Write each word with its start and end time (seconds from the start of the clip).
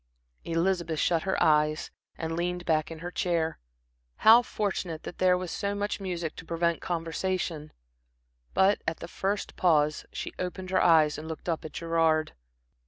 Elizabeth 0.45 0.97
shut 0.99 1.21
her 1.21 1.37
eyes 1.43 1.91
and 2.17 2.35
leaned 2.35 2.65
back 2.65 2.89
in 2.89 2.97
her 3.05 3.11
chair. 3.11 3.59
How 4.15 4.41
fortunate 4.41 5.03
that 5.03 5.19
there 5.19 5.37
was 5.37 5.51
so 5.51 5.75
much 5.75 5.99
music 5.99 6.35
to 6.37 6.43
prevent 6.45 6.81
conversation! 6.81 7.71
But 8.55 8.81
at 8.87 8.97
the 8.97 9.07
first 9.07 9.55
pause 9.55 10.07
she 10.11 10.33
opened 10.39 10.71
her 10.71 10.81
eyes 10.81 11.19
and 11.19 11.27
looked 11.27 11.47
up 11.47 11.63
at 11.63 11.73
Gerard. 11.73 12.33